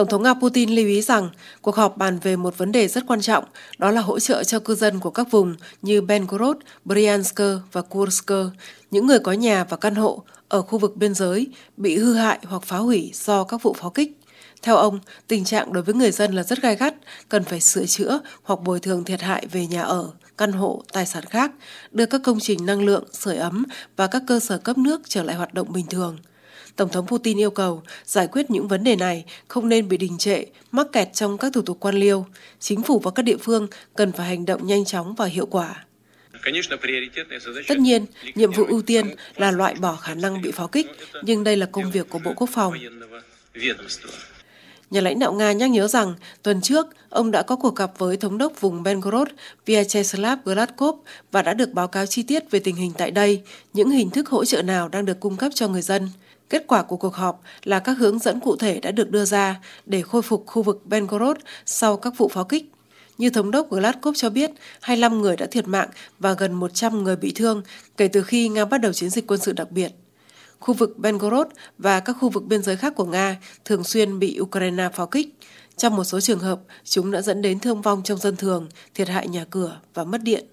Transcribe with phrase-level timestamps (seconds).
[0.00, 1.28] Tổng thống Nga Putin lưu ý rằng
[1.62, 3.44] cuộc họp bàn về một vấn đề rất quan trọng,
[3.78, 7.40] đó là hỗ trợ cho cư dân của các vùng như Belgorod, Bryansk
[7.72, 8.30] và Kursk,
[8.90, 12.38] những người có nhà và căn hộ ở khu vực biên giới bị hư hại
[12.44, 14.18] hoặc phá hủy do các vụ pháo kích.
[14.62, 16.94] Theo ông, tình trạng đối với người dân là rất gai gắt,
[17.28, 21.06] cần phải sửa chữa hoặc bồi thường thiệt hại về nhà ở, căn hộ, tài
[21.06, 21.52] sản khác,
[21.90, 23.64] đưa các công trình năng lượng, sưởi ấm
[23.96, 26.18] và các cơ sở cấp nước trở lại hoạt động bình thường.
[26.76, 30.18] Tổng thống Putin yêu cầu giải quyết những vấn đề này không nên bị đình
[30.18, 32.26] trệ, mắc kẹt trong các thủ tục quan liêu.
[32.60, 35.84] Chính phủ và các địa phương cần phải hành động nhanh chóng và hiệu quả.
[37.68, 39.06] Tất nhiên, nhiệm vụ ưu tiên
[39.36, 40.86] là loại bỏ khả năng bị pháo kích,
[41.22, 42.74] nhưng đây là công việc của Bộ Quốc phòng.
[44.90, 48.16] Nhà lãnh đạo Nga nhắc nhớ rằng tuần trước ông đã có cuộc gặp với
[48.16, 49.28] thống đốc vùng Belgorod
[49.66, 50.98] Vyacheslav Gladkov
[51.32, 54.28] và đã được báo cáo chi tiết về tình hình tại đây, những hình thức
[54.28, 56.08] hỗ trợ nào đang được cung cấp cho người dân.
[56.48, 59.60] Kết quả của cuộc họp là các hướng dẫn cụ thể đã được đưa ra
[59.86, 62.72] để khôi phục khu vực Belgorod sau các vụ pháo kích.
[63.18, 65.88] Như thống đốc Gladkov cho biết, 25 người đã thiệt mạng
[66.18, 67.62] và gần 100 người bị thương
[67.96, 69.92] kể từ khi Nga bắt đầu chiến dịch quân sự đặc biệt.
[70.60, 71.46] Khu vực Belgorod
[71.78, 75.34] và các khu vực biên giới khác của Nga thường xuyên bị Ukraine pháo kích.
[75.76, 79.08] Trong một số trường hợp, chúng đã dẫn đến thương vong trong dân thường, thiệt
[79.08, 80.44] hại nhà cửa và mất điện.